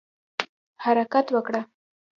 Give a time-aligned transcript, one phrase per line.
[0.83, 1.61] حرکت وکړه